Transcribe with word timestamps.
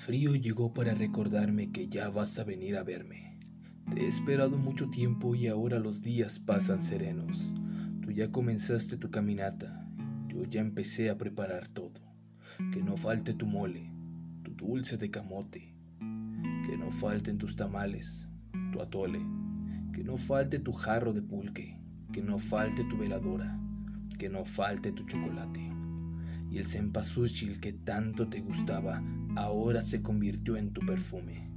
frío 0.00 0.34
llegó 0.34 0.72
para 0.72 0.94
recordarme 0.94 1.70
que 1.70 1.88
ya 1.88 2.08
vas 2.08 2.38
a 2.38 2.44
venir 2.44 2.76
a 2.76 2.82
verme. 2.82 3.38
Te 3.92 4.04
he 4.04 4.08
esperado 4.08 4.56
mucho 4.56 4.88
tiempo 4.88 5.34
y 5.34 5.46
ahora 5.46 5.78
los 5.78 6.02
días 6.02 6.38
pasan 6.38 6.80
serenos. 6.80 7.38
Tú 8.00 8.10
ya 8.10 8.32
comenzaste 8.32 8.96
tu 8.96 9.10
caminata, 9.10 9.86
yo 10.26 10.44
ya 10.44 10.60
empecé 10.60 11.10
a 11.10 11.18
preparar 11.18 11.68
todo. 11.68 12.00
Que 12.72 12.82
no 12.82 12.96
falte 12.96 13.34
tu 13.34 13.46
mole, 13.46 13.92
tu 14.42 14.54
dulce 14.54 14.96
de 14.96 15.10
camote, 15.10 15.74
que 16.66 16.76
no 16.78 16.90
falten 16.90 17.38
tus 17.38 17.56
tamales, 17.56 18.26
tu 18.72 18.80
atole, 18.80 19.20
que 19.92 20.02
no 20.02 20.16
falte 20.16 20.58
tu 20.58 20.72
jarro 20.72 21.12
de 21.12 21.22
pulque, 21.22 21.78
que 22.12 22.22
no 22.22 22.38
falte 22.38 22.84
tu 22.84 22.96
veladora, 22.96 23.58
que 24.18 24.28
no 24.28 24.44
falte 24.44 24.92
tu 24.92 25.04
chocolate. 25.04 25.79
Y 26.50 26.58
el 26.58 26.66
cempasúchil 26.66 27.60
que 27.60 27.72
tanto 27.72 28.28
te 28.28 28.40
gustaba 28.40 29.02
ahora 29.36 29.82
se 29.82 30.02
convirtió 30.02 30.56
en 30.56 30.72
tu 30.72 30.80
perfume. 30.80 31.48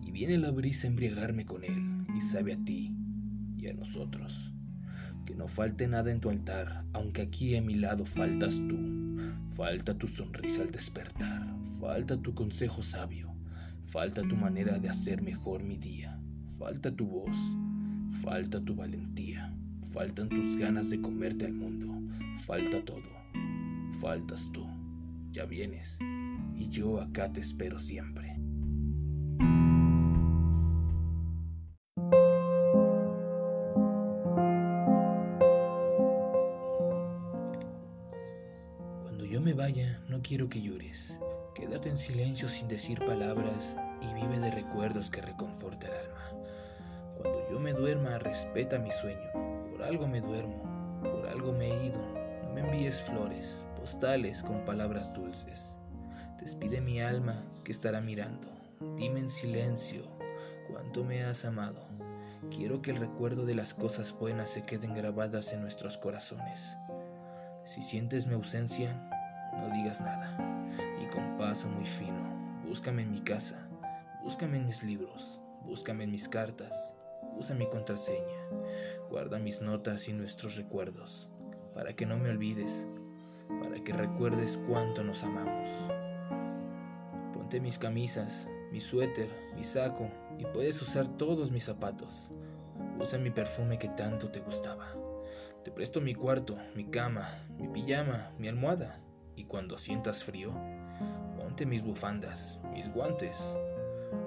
Y 0.00 0.10
viene 0.10 0.38
la 0.38 0.50
brisa 0.50 0.86
a 0.86 0.90
embriagarme 0.90 1.44
con 1.44 1.64
él 1.64 2.06
y 2.16 2.20
sabe 2.22 2.54
a 2.54 2.64
ti 2.64 2.96
y 3.58 3.68
a 3.68 3.74
nosotros. 3.74 4.52
Que 5.26 5.34
no 5.34 5.48
falte 5.48 5.86
nada 5.86 6.10
en 6.10 6.20
tu 6.20 6.30
altar, 6.30 6.84
aunque 6.92 7.22
aquí 7.22 7.56
a 7.56 7.62
mi 7.62 7.74
lado 7.74 8.04
faltas 8.04 8.54
tú. 8.68 9.02
Falta 9.54 9.94
tu 9.94 10.08
sonrisa 10.08 10.62
al 10.62 10.70
despertar, 10.70 11.46
falta 11.78 12.16
tu 12.16 12.34
consejo 12.34 12.82
sabio, 12.82 13.34
falta 13.84 14.22
tu 14.22 14.34
manera 14.34 14.78
de 14.78 14.88
hacer 14.88 15.20
mejor 15.20 15.62
mi 15.62 15.76
día, 15.76 16.18
falta 16.58 16.90
tu 16.90 17.06
voz, 17.06 17.36
falta 18.22 18.64
tu 18.64 18.74
valentía, 18.74 19.54
faltan 19.92 20.30
tus 20.30 20.56
ganas 20.56 20.88
de 20.88 21.02
comerte 21.02 21.44
al 21.44 21.52
mundo, 21.52 21.86
falta 22.46 22.82
todo, 22.82 23.21
faltas 24.02 24.50
tú. 24.50 24.66
Ya 25.30 25.44
vienes 25.44 25.96
y 26.56 26.68
yo 26.68 27.00
acá 27.00 27.32
te 27.32 27.40
espero 27.40 27.78
siempre. 27.78 28.36
Cuando 39.02 39.24
yo 39.24 39.40
me 39.40 39.54
vaya, 39.54 40.02
no 40.08 40.20
quiero 40.20 40.48
que 40.48 40.60
llores. 40.60 41.16
Quédate 41.54 41.88
en 41.88 41.96
silencio 41.96 42.48
sin 42.48 42.66
decir 42.66 42.98
palabras 42.98 43.76
y 44.00 44.12
vive 44.14 44.40
de 44.40 44.50
recuerdos 44.50 45.10
que 45.10 45.20
reconforta 45.22 45.86
el 45.86 45.94
alma. 45.94 46.42
Cuando 47.18 47.48
yo 47.48 47.60
me 47.60 47.72
duerma, 47.72 48.18
respeta 48.18 48.80
mi 48.80 48.90
sueño. 48.90 49.30
Por 49.70 49.84
algo 49.84 50.08
me 50.08 50.20
duermo, 50.20 51.00
por 51.04 51.28
algo 51.28 51.52
me 51.52 51.70
he 51.70 51.86
ido. 51.86 52.02
No 52.42 52.52
me 52.52 52.60
envíes 52.62 53.00
flores, 53.02 53.64
con 54.44 54.64
palabras 54.64 55.12
dulces. 55.12 55.76
Despide 56.40 56.80
mi 56.80 57.00
alma 57.00 57.44
que 57.62 57.72
estará 57.72 58.00
mirando. 58.00 58.48
Dime 58.96 59.20
en 59.20 59.30
silencio 59.30 60.02
cuánto 60.68 61.04
me 61.04 61.22
has 61.22 61.44
amado. 61.44 61.84
Quiero 62.50 62.80
que 62.80 62.90
el 62.90 62.96
recuerdo 62.96 63.44
de 63.44 63.54
las 63.54 63.74
cosas 63.74 64.18
buenas 64.18 64.50
se 64.50 64.62
queden 64.62 64.94
grabadas 64.94 65.52
en 65.52 65.60
nuestros 65.60 65.98
corazones. 65.98 66.74
Si 67.64 67.82
sientes 67.82 68.26
mi 68.26 68.34
ausencia, 68.34 68.92
no 69.52 69.68
digas 69.74 70.00
nada. 70.00 70.36
Y 71.00 71.06
con 71.14 71.36
paso 71.36 71.68
muy 71.68 71.86
fino, 71.86 72.34
búscame 72.66 73.02
en 73.02 73.12
mi 73.12 73.20
casa, 73.20 73.68
búscame 74.22 74.56
en 74.56 74.66
mis 74.66 74.82
libros, 74.82 75.38
búscame 75.64 76.04
en 76.04 76.12
mis 76.12 76.28
cartas, 76.28 76.94
usa 77.36 77.54
mi 77.54 77.68
contraseña, 77.68 78.48
guarda 79.10 79.38
mis 79.38 79.60
notas 79.60 80.08
y 80.08 80.14
nuestros 80.14 80.56
recuerdos, 80.56 81.28
para 81.74 81.94
que 81.94 82.06
no 82.06 82.16
me 82.16 82.30
olvides, 82.30 82.86
para 83.60 83.82
que 83.82 83.92
recuerdes 83.92 84.60
cuánto 84.68 85.02
nos 85.02 85.24
amamos 85.24 85.68
mis 87.60 87.78
camisas, 87.78 88.48
mi 88.70 88.80
suéter, 88.80 89.28
mi 89.54 89.64
saco 89.64 90.08
y 90.38 90.44
puedes 90.46 90.80
usar 90.80 91.06
todos 91.06 91.50
mis 91.50 91.64
zapatos. 91.64 92.30
Usa 92.98 93.18
mi 93.18 93.30
perfume 93.30 93.78
que 93.78 93.88
tanto 93.88 94.30
te 94.30 94.40
gustaba. 94.40 94.86
Te 95.64 95.70
presto 95.70 96.00
mi 96.00 96.14
cuarto, 96.14 96.56
mi 96.74 96.84
cama, 96.86 97.28
mi 97.58 97.68
pijama, 97.68 98.30
mi 98.38 98.48
almohada. 98.48 99.00
Y 99.36 99.44
cuando 99.44 99.78
sientas 99.78 100.24
frío, 100.24 100.52
ponte 101.36 101.66
mis 101.66 101.82
bufandas, 101.82 102.58
mis 102.72 102.92
guantes. 102.92 103.54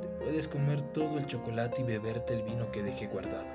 Te 0.00 0.08
puedes 0.24 0.48
comer 0.48 0.80
todo 0.92 1.18
el 1.18 1.26
chocolate 1.26 1.82
y 1.82 1.84
beberte 1.84 2.34
el 2.34 2.42
vino 2.42 2.70
que 2.72 2.82
dejé 2.82 3.06
guardado. 3.06 3.46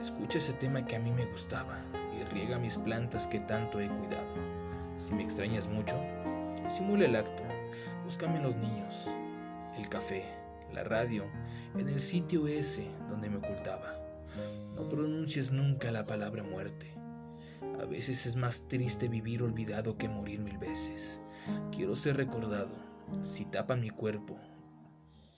Escucha 0.00 0.38
ese 0.38 0.52
tema 0.54 0.84
que 0.84 0.96
a 0.96 1.00
mí 1.00 1.12
me 1.12 1.26
gustaba 1.26 1.78
y 2.18 2.24
riega 2.24 2.58
mis 2.58 2.76
plantas 2.76 3.26
que 3.26 3.40
tanto 3.40 3.80
he 3.80 3.88
cuidado. 3.88 4.55
Si 4.98 5.14
me 5.14 5.22
extrañas 5.22 5.68
mucho, 5.68 5.94
simula 6.68 7.04
el 7.04 7.16
acto 7.16 7.46
Búscame 8.06 8.40
los 8.40 8.54
niños, 8.54 9.08
el 9.76 9.88
café, 9.88 10.24
la 10.72 10.84
radio, 10.84 11.24
en 11.76 11.88
el 11.88 12.00
sitio 12.00 12.46
ese 12.46 12.86
donde 13.10 13.28
me 13.28 13.38
ocultaba. 13.38 13.96
No 14.76 14.88
pronuncies 14.88 15.50
nunca 15.50 15.90
la 15.90 16.06
palabra 16.06 16.44
muerte. 16.44 16.94
A 17.80 17.84
veces 17.84 18.24
es 18.26 18.36
más 18.36 18.68
triste 18.68 19.08
vivir 19.08 19.42
olvidado 19.42 19.98
que 19.98 20.08
morir 20.08 20.38
mil 20.38 20.56
veces. 20.56 21.20
Quiero 21.72 21.96
ser 21.96 22.16
recordado. 22.16 22.76
Si 23.24 23.44
tapan 23.46 23.80
mi 23.80 23.90
cuerpo, 23.90 24.38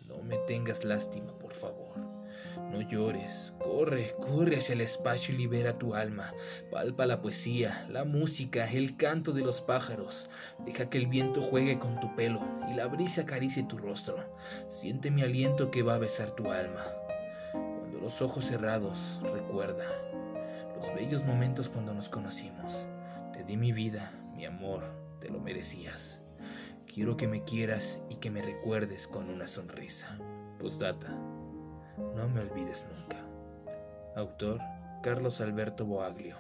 no 0.07 0.23
me 0.23 0.37
tengas 0.47 0.85
lástima, 0.85 1.33
por 1.41 1.55
favor. 1.55 1.97
No 2.57 2.81
llores, 2.81 3.55
corre, 3.59 4.15
corre 4.21 4.57
hacia 4.57 4.75
el 4.75 4.81
espacio 4.81 5.35
y 5.35 5.39
libera 5.39 5.79
tu 5.79 5.95
alma. 5.95 6.33
Palpa 6.71 7.07
la 7.07 7.21
poesía, 7.21 7.87
la 7.91 8.05
música, 8.05 8.71
el 8.71 8.97
canto 8.97 9.33
de 9.33 9.43
los 9.43 9.61
pájaros. 9.61 10.29
Deja 10.65 10.91
que 10.91 10.99
el 10.99 11.07
viento 11.07 11.41
juegue 11.43 11.79
con 11.79 11.99
tu 12.01 12.15
pelo 12.15 12.41
y 12.71 12.75
la 12.75 12.87
brisa 12.87 13.23
acaricie 13.23 13.63
tu 13.65 13.79
rostro. 13.79 14.17
Siente 14.69 15.11
mi 15.11 15.23
aliento 15.23 15.71
que 15.71 15.83
va 15.83 15.95
a 15.95 15.99
besar 15.99 16.31
tu 16.33 16.51
alma. 16.51 16.85
Cuando 17.53 17.99
los 18.01 18.21
ojos 18.23 18.45
cerrados, 18.45 19.21
recuerda 19.23 19.85
los 20.77 20.95
bellos 20.95 21.25
momentos 21.25 21.69
cuando 21.69 21.95
nos 21.95 22.09
conocimos. 22.09 22.87
Te 23.33 23.45
di 23.45 23.57
mi 23.57 23.73
vida, 23.73 24.13
mi 24.37 24.45
amor, 24.45 24.85
te 25.21 25.29
lo 25.29 25.41
merecías. 25.41 26.23
Quiero 26.93 27.17
que 27.17 27.29
me 27.29 27.45
quieras 27.45 27.99
y 28.11 28.17
que 28.17 28.31
me 28.31 28.43
recuerdes 28.43 29.07
con 29.07 29.29
una 29.29 29.47
sonrisa. 29.47 30.19
Postdata. 30.59 31.38
No 32.15 32.29
me 32.29 32.41
olvides 32.41 32.87
nunca. 32.89 33.17
Autor 34.17 34.61
Carlos 35.03 35.41
Alberto 35.41 35.85
Boaglio. 35.85 36.37